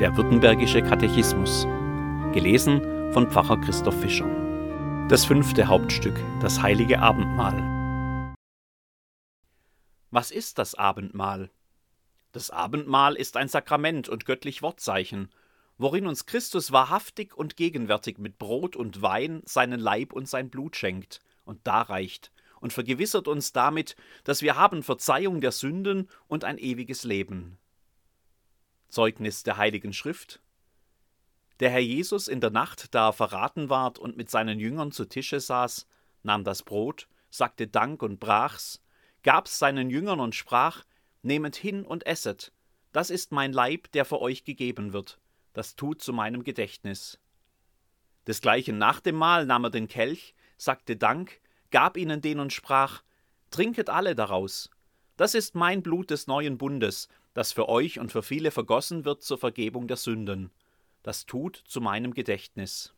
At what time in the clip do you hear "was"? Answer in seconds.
10.10-10.32